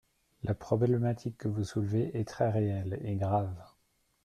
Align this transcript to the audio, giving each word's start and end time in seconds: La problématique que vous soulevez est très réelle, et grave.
La 0.41 0.55
problématique 0.55 1.37
que 1.37 1.47
vous 1.47 1.63
soulevez 1.63 2.17
est 2.19 2.27
très 2.27 2.49
réelle, 2.49 2.99
et 3.03 3.17
grave. 3.17 3.55